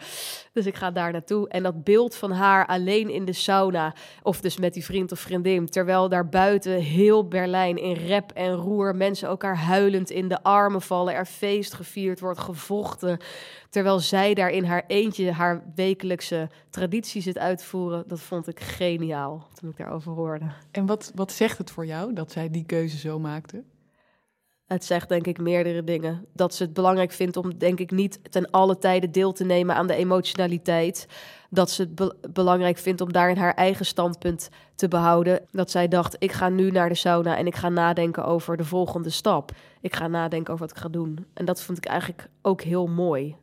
Dus 0.52 0.66
ik 0.66 0.76
ga 0.76 0.90
daar 0.90 1.12
naartoe. 1.12 1.48
En 1.48 1.62
dat 1.62 1.84
beeld 1.84 2.14
van 2.14 2.30
haar 2.30 2.66
alleen 2.66 3.08
in 3.08 3.24
de 3.24 3.32
sauna, 3.32 3.94
of 4.22 4.40
dus 4.40 4.56
met 4.56 4.74
die 4.74 4.84
vriend 4.84 5.12
of 5.12 5.18
vriendin, 5.18 5.66
terwijl 5.66 6.08
daar 6.08 6.28
buiten 6.28 6.72
heel 6.72 7.28
Berlijn 7.28 7.76
in 7.76 7.94
rep 7.94 8.30
en 8.30 8.54
roer 8.54 8.96
mensen 8.96 9.28
elkaar 9.28 9.56
huilend 9.56 10.10
in 10.10 10.28
de 10.28 10.42
armen 10.42 10.82
vallen, 10.82 11.14
er 11.14 11.26
feest 11.26 11.74
gevierd 11.74 12.20
wordt, 12.20 12.38
gevochten. 12.38 13.18
Terwijl 13.70 13.98
zij 13.98 14.34
daar 14.34 14.50
in 14.50 14.64
haar 14.64 14.84
eentje 14.86 15.32
haar 15.32 15.62
wekelijkse 15.74 16.48
traditie 16.70 17.22
zit 17.22 17.38
uitvoeren. 17.38 18.04
Dat 18.06 18.20
vond 18.20 18.48
ik 18.48 18.60
geniaal 18.60 19.48
toen 19.54 19.70
ik 19.70 19.76
daarover 19.76 20.12
hoorde. 20.12 20.44
En 20.70 20.86
wat, 20.86 21.12
wat 21.14 21.32
zegt 21.32 21.58
het 21.58 21.70
voor 21.70 21.86
jou 21.86 22.12
dat 22.12 22.32
zij 22.32 22.50
die 22.50 22.64
keuze 22.64 22.98
zo 22.98 23.18
maakte? 23.18 23.64
Het 24.66 24.84
zegt 24.84 25.08
denk 25.08 25.26
ik 25.26 25.38
meerdere 25.38 25.84
dingen. 25.84 26.26
Dat 26.32 26.54
ze 26.54 26.62
het 26.62 26.72
belangrijk 26.72 27.12
vindt 27.12 27.36
om 27.36 27.58
denk 27.58 27.78
ik 27.80 27.90
niet 27.90 28.32
ten 28.32 28.50
alle 28.50 28.78
tijden 28.78 29.12
deel 29.12 29.32
te 29.32 29.44
nemen 29.44 29.74
aan 29.74 29.86
de 29.86 29.94
emotionaliteit. 29.94 31.06
Dat 31.48 31.70
ze 31.70 31.88
het 31.94 32.32
belangrijk 32.32 32.78
vindt 32.78 33.00
om 33.00 33.12
daarin 33.12 33.36
haar 33.36 33.54
eigen 33.54 33.86
standpunt 33.86 34.48
te 34.74 34.88
behouden. 34.88 35.46
Dat 35.50 35.70
zij 35.70 35.88
dacht, 35.88 36.16
ik 36.18 36.32
ga 36.32 36.48
nu 36.48 36.70
naar 36.70 36.88
de 36.88 36.94
sauna 36.94 37.36
en 37.36 37.46
ik 37.46 37.56
ga 37.56 37.68
nadenken 37.68 38.24
over 38.24 38.56
de 38.56 38.64
volgende 38.64 39.10
stap. 39.10 39.52
Ik 39.80 39.96
ga 39.96 40.06
nadenken 40.06 40.52
over 40.52 40.66
wat 40.66 40.76
ik 40.76 40.82
ga 40.82 40.88
doen. 40.88 41.26
En 41.34 41.44
dat 41.44 41.62
vond 41.62 41.78
ik 41.78 41.86
eigenlijk 41.86 42.28
ook 42.42 42.62
heel 42.62 42.86
mooi. 42.86 43.36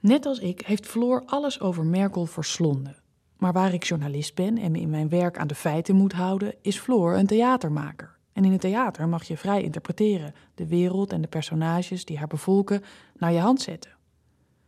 Net 0.00 0.26
als 0.26 0.38
ik 0.38 0.60
heeft 0.60 0.86
Floor 0.86 1.22
alles 1.26 1.60
over 1.60 1.84
Merkel 1.84 2.26
verslonden. 2.26 2.96
Maar 3.36 3.52
waar 3.52 3.72
ik 3.72 3.84
journalist 3.84 4.34
ben 4.34 4.58
en 4.58 4.72
me 4.72 4.80
in 4.80 4.90
mijn 4.90 5.08
werk 5.08 5.38
aan 5.38 5.46
de 5.46 5.54
feiten 5.54 5.96
moet 5.96 6.12
houden, 6.12 6.54
is 6.62 6.78
Floor 6.78 7.14
een 7.14 7.26
theatermaker. 7.26 8.16
En 8.32 8.44
in 8.44 8.52
het 8.52 8.60
theater 8.60 9.08
mag 9.08 9.24
je 9.24 9.36
vrij 9.36 9.62
interpreteren, 9.62 10.34
de 10.54 10.66
wereld 10.66 11.12
en 11.12 11.20
de 11.20 11.28
personages 11.28 12.04
die 12.04 12.18
haar 12.18 12.26
bevolken 12.26 12.82
naar 13.16 13.32
je 13.32 13.38
hand 13.38 13.60
zetten. 13.60 13.90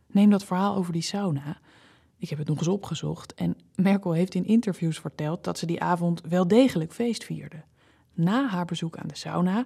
Neem 0.07 0.29
dat 0.29 0.43
verhaal 0.43 0.75
over 0.75 0.93
die 0.93 1.01
sauna. 1.01 1.59
Ik 2.17 2.29
heb 2.29 2.37
het 2.37 2.47
nog 2.47 2.57
eens 2.57 2.67
opgezocht 2.67 3.33
en 3.33 3.57
Merkel 3.75 4.11
heeft 4.11 4.35
in 4.35 4.45
interviews 4.45 4.99
verteld 4.99 5.43
dat 5.43 5.57
ze 5.57 5.65
die 5.65 5.81
avond 5.81 6.21
wel 6.21 6.47
degelijk 6.47 6.93
feest 6.93 7.23
vierde. 7.23 7.63
Na 8.13 8.47
haar 8.47 8.65
bezoek 8.65 8.97
aan 8.97 9.07
de 9.07 9.17
sauna 9.17 9.65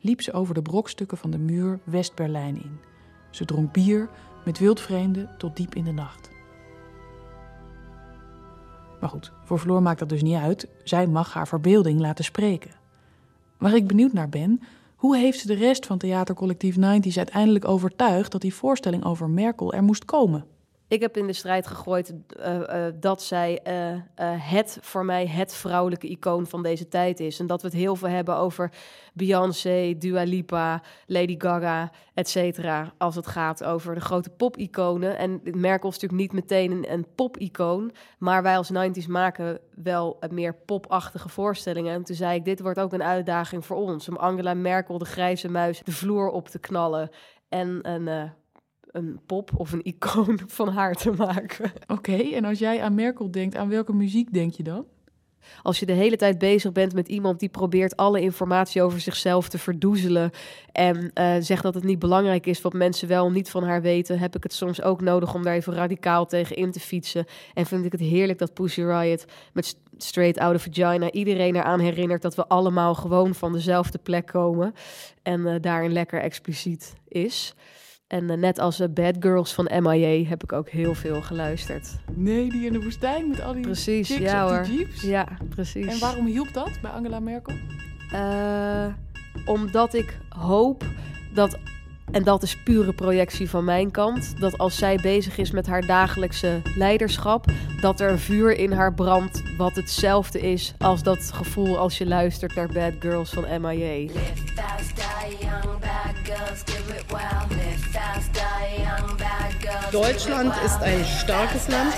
liep 0.00 0.20
ze 0.20 0.32
over 0.32 0.54
de 0.54 0.62
brokstukken 0.62 1.18
van 1.18 1.30
de 1.30 1.38
muur 1.38 1.80
West-Berlijn 1.84 2.62
in. 2.62 2.78
Ze 3.30 3.44
dronk 3.44 3.72
bier, 3.72 4.08
met 4.46 4.58
wildvreemden 4.58 5.28
tot 5.38 5.56
diep 5.56 5.74
in 5.74 5.84
de 5.84 5.92
nacht. 5.92 6.30
Maar 9.00 9.08
goed, 9.08 9.32
voor 9.44 9.58
Floor 9.58 9.82
maakt 9.82 9.98
dat 9.98 10.08
dus 10.08 10.22
niet 10.22 10.36
uit. 10.36 10.68
Zij 10.84 11.06
mag 11.06 11.32
haar 11.32 11.48
verbeelding 11.48 12.00
laten 12.00 12.24
spreken. 12.24 12.70
Waar 13.58 13.74
ik 13.74 13.86
benieuwd 13.86 14.12
naar 14.12 14.28
ben, 14.28 14.60
hoe 14.96 15.16
heeft 15.16 15.38
ze 15.38 15.46
de 15.46 15.54
rest 15.54 15.86
van 15.86 15.98
theatercollectief 15.98 16.76
90s 16.76 17.16
uiteindelijk 17.16 17.68
overtuigd 17.68 18.32
dat 18.32 18.40
die 18.40 18.54
voorstelling 18.54 19.04
over 19.04 19.30
Merkel 19.30 19.72
er 19.72 19.82
moest 19.82 20.04
komen? 20.04 20.44
Ik 20.88 21.00
heb 21.00 21.16
in 21.16 21.26
de 21.26 21.32
strijd 21.32 21.66
gegooid 21.66 22.14
uh, 22.38 22.54
uh, 22.54 22.86
dat 23.00 23.22
zij 23.22 23.60
uh, 23.66 24.30
het 24.50 24.78
voor 24.80 25.04
mij 25.04 25.26
het 25.26 25.54
vrouwelijke 25.54 26.08
icoon 26.08 26.46
van 26.46 26.62
deze 26.62 26.88
tijd 26.88 27.20
is. 27.20 27.38
En 27.38 27.46
dat 27.46 27.62
we 27.62 27.68
het 27.68 27.76
heel 27.76 27.96
veel 27.96 28.08
hebben 28.08 28.36
over 28.36 28.72
Beyoncé, 29.12 29.94
Dua 29.98 30.22
Lipa, 30.22 30.82
Lady 31.06 31.34
Gaga, 31.38 31.92
et 32.14 32.28
cetera. 32.28 32.92
Als 32.98 33.14
het 33.14 33.26
gaat 33.26 33.64
over 33.64 33.94
de 33.94 34.00
grote 34.00 34.30
pop-iconen. 34.30 35.18
En 35.18 35.40
Merkel 35.42 35.88
is 35.88 35.98
natuurlijk 35.98 36.20
niet 36.20 36.40
meteen 36.40 36.70
een, 36.70 36.92
een 36.92 37.06
pop-icoon. 37.14 37.92
Maar 38.18 38.42
wij 38.42 38.56
als 38.56 38.72
90s 38.72 39.06
maken 39.08 39.58
wel 39.74 40.18
meer 40.30 40.54
popachtige 40.54 41.28
voorstellingen. 41.28 41.94
En 41.94 42.02
toen 42.02 42.16
zei 42.16 42.38
ik, 42.38 42.44
dit 42.44 42.60
wordt 42.60 42.80
ook 42.80 42.92
een 42.92 43.02
uitdaging 43.02 43.66
voor 43.66 43.76
ons. 43.76 44.08
Om 44.08 44.16
Angela 44.16 44.54
Merkel, 44.54 44.98
de 44.98 45.04
grijze 45.04 45.48
muis, 45.48 45.80
de 45.84 45.92
vloer 45.92 46.28
op 46.28 46.48
te 46.48 46.58
knallen. 46.58 47.10
En 47.48 47.78
een 47.82 48.32
een 48.96 49.20
pop 49.26 49.50
of 49.56 49.72
een 49.72 49.84
icoon 49.84 50.40
van 50.58 50.68
haar 50.68 50.94
te 50.94 51.10
maken. 51.10 51.72
Oké, 51.86 52.16
en 52.16 52.44
als 52.44 52.58
jij 52.58 52.82
aan 52.82 52.94
Merkel 52.94 53.30
denkt, 53.30 53.56
aan 53.56 53.68
welke 53.68 53.92
muziek 53.92 54.32
denk 54.32 54.52
je 54.52 54.62
dan? 54.62 54.84
Als 55.62 55.78
je 55.78 55.86
de 55.86 55.92
hele 55.92 56.16
tijd 56.16 56.38
bezig 56.38 56.72
bent 56.72 56.94
met 56.94 57.08
iemand 57.08 57.40
die 57.40 57.48
probeert 57.48 57.96
alle 57.96 58.20
informatie 58.20 58.82
over 58.82 59.00
zichzelf 59.00 59.48
te 59.48 59.58
verdoezelen 59.58 60.30
en 60.72 61.10
uh, 61.14 61.34
zegt 61.40 61.62
dat 61.62 61.74
het 61.74 61.84
niet 61.84 61.98
belangrijk 61.98 62.46
is 62.46 62.62
wat 62.62 62.72
mensen 62.72 63.08
wel 63.08 63.30
niet 63.30 63.50
van 63.50 63.64
haar 63.64 63.82
weten, 63.82 64.18
heb 64.18 64.36
ik 64.36 64.42
het 64.42 64.52
soms 64.52 64.82
ook 64.82 65.00
nodig 65.00 65.34
om 65.34 65.42
daar 65.42 65.54
even 65.54 65.74
radicaal 65.74 66.26
tegen 66.26 66.56
in 66.56 66.72
te 66.72 66.80
fietsen. 66.80 67.26
En 67.54 67.66
vind 67.66 67.84
ik 67.84 67.92
het 67.92 68.00
heerlijk 68.00 68.38
dat 68.38 68.54
Pussy 68.54 68.82
Riot 68.82 69.24
met 69.52 69.76
Straight 69.96 70.38
Out 70.38 70.54
of 70.54 70.62
Vagina 70.62 71.10
iedereen 71.10 71.56
eraan 71.56 71.80
herinnert 71.80 72.22
dat 72.22 72.34
we 72.34 72.46
allemaal 72.46 72.94
gewoon 72.94 73.34
van 73.34 73.52
dezelfde 73.52 73.98
plek 73.98 74.26
komen 74.26 74.74
en 75.22 75.40
uh, 75.40 75.54
daarin 75.60 75.92
lekker 75.92 76.20
expliciet 76.20 76.94
is. 77.08 77.54
En 78.06 78.30
uh, 78.30 78.36
net 78.36 78.58
als 78.58 78.80
uh, 78.80 78.86
Bad 78.90 79.14
Girls 79.20 79.52
van 79.52 79.70
MIA 79.82 80.28
heb 80.28 80.42
ik 80.42 80.52
ook 80.52 80.68
heel 80.68 80.94
veel 80.94 81.22
geluisterd. 81.22 81.88
Nee, 82.14 82.50
die 82.50 82.66
in 82.66 82.72
de 82.72 82.82
woestijn 82.82 83.28
met 83.28 83.42
al 83.42 83.52
die 83.52 83.62
precies, 83.62 84.08
chicks 84.08 84.20
ja, 84.20 84.44
op 84.44 84.50
hoor. 84.50 84.62
die 84.62 84.78
jeeps? 84.78 85.02
Ja, 85.02 85.28
precies. 85.48 85.86
En 85.86 85.98
waarom 85.98 86.26
hielp 86.26 86.52
dat 86.52 86.70
bij 86.82 86.90
Angela 86.90 87.20
Merkel? 87.20 87.54
Uh, 88.12 88.86
omdat 89.44 89.94
ik 89.94 90.18
hoop 90.28 90.84
dat, 91.34 91.58
en 92.10 92.22
dat 92.24 92.42
is 92.42 92.62
pure 92.62 92.92
projectie 92.92 93.50
van 93.50 93.64
mijn 93.64 93.90
kant, 93.90 94.40
dat 94.40 94.58
als 94.58 94.76
zij 94.76 94.98
bezig 95.02 95.38
is 95.38 95.50
met 95.50 95.66
haar 95.66 95.86
dagelijkse 95.86 96.60
leiderschap, 96.76 97.44
dat 97.80 98.00
er 98.00 98.10
een 98.10 98.18
vuur 98.18 98.58
in 98.58 98.72
haar 98.72 98.94
brandt 98.94 99.42
wat 99.56 99.76
hetzelfde 99.76 100.40
is 100.40 100.74
als 100.78 101.02
dat 101.02 101.32
gevoel 101.32 101.78
als 101.78 101.98
je 101.98 102.06
luistert 102.06 102.54
naar 102.54 102.68
Bad 102.72 102.92
Girls 102.98 103.30
van 103.30 103.60
MIA. 103.60 104.10
Deutschland 109.92 110.54
ist 110.64 110.82
ein 110.82 111.04
starkes 111.04 111.68
Land. 111.68 111.94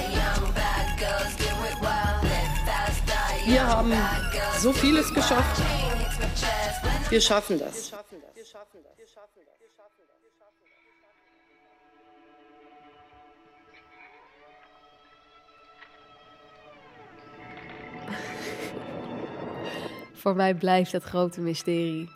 Wir 3.46 3.66
haben 3.66 3.92
so 4.58 4.72
vieles 4.72 5.12
geschafft. 5.14 5.62
Wir 7.10 7.20
schaffen 7.20 7.58
das. 7.58 7.92
Voor 20.14 20.34
mij 20.34 20.54
blijft 20.54 20.92
het 20.92 21.02
grote 21.02 21.40
mysterie. 21.40 22.10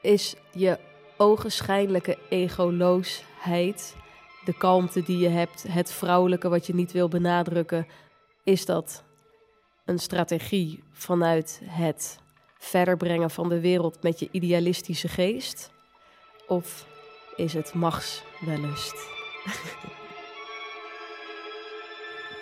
Is 0.00 0.36
je 0.52 0.78
ogenschijnlijke 1.18 2.18
egoloosheid, 2.28 3.96
de 4.44 4.52
kalmte 4.52 5.02
die 5.02 5.18
je 5.18 5.28
hebt, 5.28 5.64
het 5.68 5.92
vrouwelijke 5.92 6.48
wat 6.48 6.66
je 6.66 6.74
niet 6.74 6.92
wil 6.92 7.08
benadrukken, 7.08 7.86
is 8.44 8.64
dat 8.64 9.04
een 9.84 9.98
strategie 9.98 10.82
vanuit 10.92 11.60
het 11.64 12.18
verder 12.58 12.96
brengen 12.96 13.30
van 13.30 13.48
de 13.48 13.60
wereld 13.60 14.02
met 14.02 14.18
je 14.18 14.28
idealistische 14.30 15.08
geest? 15.08 15.70
Of 16.46 16.86
is 17.36 17.52
het 17.52 17.74
machtswellust? 17.74 18.94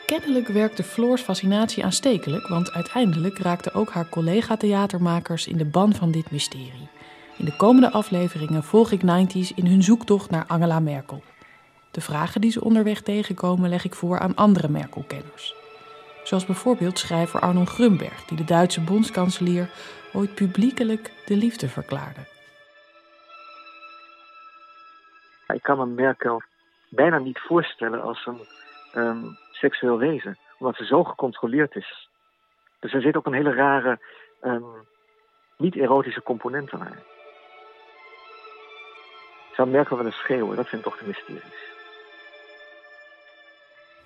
Kennelijk 0.07 0.49
werkte 0.49 0.83
Floors 0.83 1.23
fascinatie 1.23 1.85
aanstekelijk, 1.85 2.47
want 2.47 2.73
uiteindelijk 2.73 3.39
raakten 3.39 3.75
ook 3.75 3.91
haar 3.91 4.09
collega-theatermakers 4.09 5.47
in 5.47 5.57
de 5.57 5.65
ban 5.65 5.95
van 5.95 6.11
dit 6.11 6.31
mysterie. 6.31 6.89
In 7.39 7.45
de 7.45 7.57
komende 7.57 7.91
afleveringen 7.91 8.63
volg 8.63 8.91
ik 8.91 9.01
90s 9.01 9.55
in 9.55 9.67
hun 9.67 9.83
zoektocht 9.83 10.31
naar 10.31 10.45
Angela 10.47 10.81
Merkel. 10.81 11.23
De 11.91 12.01
vragen 12.01 12.41
die 12.41 12.51
ze 12.51 12.65
onderweg 12.65 13.01
tegenkomen 13.01 13.69
leg 13.69 13.85
ik 13.85 13.95
voor 13.95 14.19
aan 14.19 14.35
andere 14.35 14.69
Merkel-kenners. 14.69 15.55
Zoals 16.25 16.47
bijvoorbeeld 16.47 16.99
schrijver 16.99 17.41
Arnold 17.41 17.69
Grunberg, 17.69 18.25
die 18.25 18.37
de 18.37 18.45
Duitse 18.45 18.81
bondskanselier 18.81 19.71
ooit 20.13 20.35
publiekelijk 20.35 21.13
de 21.27 21.37
liefde 21.37 21.69
verklaarde. 21.69 22.21
Ik 25.47 25.63
kan 25.63 25.79
me 25.79 25.87
Merkel 25.87 26.43
bijna 26.89 27.19
niet 27.19 27.39
voorstellen 27.39 28.03
als 28.03 28.27
een 28.27 28.41
um, 29.03 29.37
seksueel 29.53 29.99
wezen, 29.99 30.39
omdat 30.59 30.77
ze 30.77 30.85
zo 30.85 31.05
gecontroleerd 31.05 31.77
is. 31.77 32.09
Dus 32.81 32.93
er 32.93 33.01
zit 33.01 33.17
ook 33.17 33.27
een 33.27 33.33
hele 33.33 33.55
rare, 33.55 33.99
um, 34.43 34.65
niet-erotische 35.57 36.23
component 36.23 36.71
aan. 36.71 36.97
Zou 39.57 39.69
Merkel 39.69 39.97
wel 39.97 40.07
eens 40.07 40.19
schreeuwen? 40.19 40.57
Dat 40.57 40.69
zijn 40.69 40.83
toch 40.83 40.99
de 40.99 41.05
mysteries. 41.07 41.43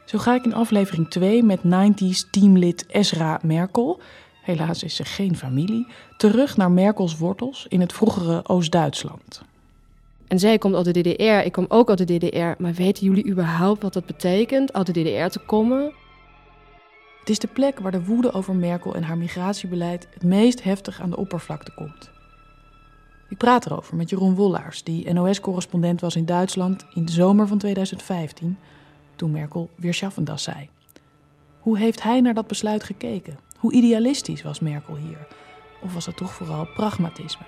Zo 0.04 0.18
ga 0.18 0.34
ik 0.34 0.44
in 0.44 0.54
aflevering 0.54 1.10
2 1.10 1.42
met 1.42 1.60
90s 1.64 2.30
teamlid 2.30 2.84
Ezra 2.88 3.38
Merkel, 3.42 4.00
helaas 4.42 4.82
is 4.82 4.96
ze 4.96 5.04
geen 5.04 5.36
familie, 5.36 5.86
terug 6.16 6.56
naar 6.56 6.70
Merkels 6.70 7.18
wortels 7.18 7.66
in 7.68 7.80
het 7.80 7.92
vroegere 7.92 8.40
Oost-Duitsland. 8.46 9.42
En 10.28 10.38
zij 10.38 10.58
komt 10.58 10.74
uit 10.74 10.84
de 10.84 11.00
DDR, 11.00 11.46
ik 11.46 11.52
kom 11.52 11.64
ook 11.68 11.88
uit 11.88 12.06
de 12.06 12.18
DDR. 12.18 12.62
Maar 12.62 12.72
weten 12.72 13.06
jullie 13.06 13.26
überhaupt 13.26 13.82
wat 13.82 13.92
dat 13.92 14.06
betekent, 14.06 14.72
uit 14.72 14.86
de 14.86 14.92
DDR 14.92 15.38
te 15.38 15.44
komen? 15.46 15.92
Het 17.20 17.28
is 17.28 17.38
de 17.38 17.48
plek 17.48 17.78
waar 17.78 17.92
de 17.92 18.04
woede 18.04 18.32
over 18.32 18.54
Merkel 18.54 18.94
en 18.94 19.02
haar 19.02 19.18
migratiebeleid 19.18 20.08
het 20.14 20.24
meest 20.24 20.62
heftig 20.62 21.00
aan 21.00 21.10
de 21.10 21.16
oppervlakte 21.16 21.74
komt. 21.74 22.19
Ik 23.30 23.36
praat 23.36 23.66
erover 23.66 23.96
met 23.96 24.10
Jeroen 24.10 24.34
Wollaars, 24.34 24.82
die 24.82 25.12
NOS-correspondent 25.12 26.00
was 26.00 26.16
in 26.16 26.24
Duitsland 26.24 26.86
in 26.94 27.04
de 27.04 27.12
zomer 27.12 27.46
van 27.46 27.58
2015, 27.58 28.58
toen 29.16 29.30
Merkel 29.30 29.70
weer 29.74 29.94
Schaffendas 29.94 30.42
zei. 30.42 30.68
Hoe 31.60 31.78
heeft 31.78 32.02
hij 32.02 32.20
naar 32.20 32.34
dat 32.34 32.46
besluit 32.46 32.84
gekeken? 32.84 33.38
Hoe 33.58 33.72
idealistisch 33.72 34.42
was 34.42 34.60
Merkel 34.60 34.96
hier? 34.96 35.26
Of 35.82 35.94
was 35.94 36.06
het 36.06 36.16
toch 36.16 36.32
vooral 36.32 36.66
pragmatisme? 36.74 37.44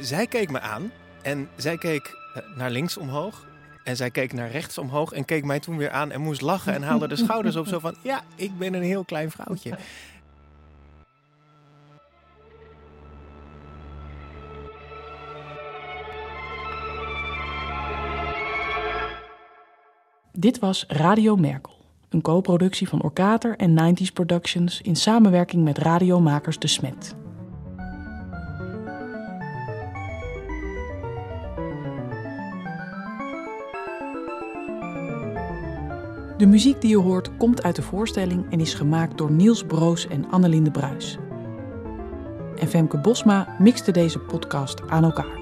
Zij 0.00 0.26
keek 0.26 0.50
me 0.50 0.60
aan 0.60 0.92
en 1.22 1.48
zij 1.56 1.78
keek 1.78 2.16
eh, 2.34 2.56
naar 2.56 2.70
links 2.70 2.96
omhoog. 2.96 3.46
En 3.84 3.96
zij 3.96 4.10
keek 4.10 4.32
naar 4.32 4.50
rechts 4.50 4.78
omhoog 4.78 5.12
en 5.12 5.24
keek 5.24 5.44
mij 5.44 5.60
toen 5.60 5.76
weer 5.76 5.90
aan 5.90 6.10
en 6.10 6.20
moest 6.20 6.40
lachen 6.40 6.74
en 6.74 6.82
haalde 6.82 7.08
de 7.08 7.16
schouders 7.16 7.56
op 7.56 7.66
zo 7.66 7.78
van... 7.78 7.94
Ja, 8.02 8.22
ik 8.34 8.58
ben 8.58 8.74
een 8.74 8.82
heel 8.82 9.04
klein 9.04 9.30
vrouwtje. 9.30 9.78
Dit 20.42 20.58
was 20.58 20.84
Radio 20.88 21.36
Merkel, 21.36 21.72
een 22.08 22.20
co-productie 22.20 22.88
van 22.88 23.02
Orkater 23.02 23.56
en 23.56 23.96
90s 23.96 24.12
Productions 24.12 24.80
in 24.80 24.96
samenwerking 24.96 25.64
met 25.64 25.78
radiomakers 25.78 26.58
De 26.58 26.66
Smet. 26.66 27.14
De 36.38 36.46
muziek 36.46 36.80
die 36.80 36.90
je 36.90 36.98
hoort 36.98 37.36
komt 37.36 37.62
uit 37.62 37.76
de 37.76 37.82
voorstelling 37.82 38.50
en 38.50 38.60
is 38.60 38.74
gemaakt 38.74 39.18
door 39.18 39.30
Niels 39.30 39.64
Broos 39.64 40.06
en 40.06 40.30
Annelinde 40.30 40.70
Bruis. 40.70 41.18
En 42.56 42.68
Femke 42.68 42.98
Bosma 42.98 43.56
mixte 43.58 43.92
deze 43.92 44.18
podcast 44.18 44.88
aan 44.88 45.04
elkaar. 45.04 45.41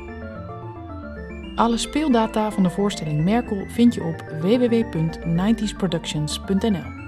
Alle 1.60 1.76
speeldata 1.76 2.50
van 2.50 2.62
de 2.62 2.70
voorstelling 2.70 3.24
Merkel 3.24 3.64
vind 3.68 3.94
je 3.94 4.04
op 4.04 4.24
www.90sproductions.nl. 4.40 6.98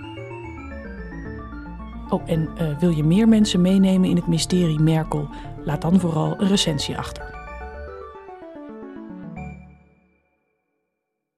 Oh, 2.09 2.23
en 2.27 2.49
uh, 2.61 2.79
wil 2.79 2.91
je 2.91 3.05
meer 3.05 3.29
mensen 3.29 3.61
meenemen 3.61 4.09
in 4.09 4.17
het 4.17 4.27
mysterie 4.27 4.81
Merkel? 4.81 5.29
Laat 5.65 5.83
dan 5.83 6.01
vooral 6.01 6.41
een 6.41 6.49
recensie 6.49 6.99
achter. 6.99 7.42